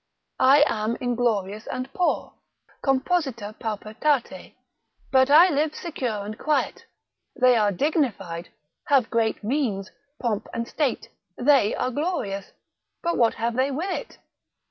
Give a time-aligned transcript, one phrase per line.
[0.39, 2.33] I am inglorious and poor,
[2.83, 4.55] composita paupertate,
[5.11, 6.87] but I live secure and quiet:
[7.39, 8.49] they are dignified,
[8.85, 12.51] have great means, pomp, and state, they are glorious;
[13.03, 14.17] but what have they with it?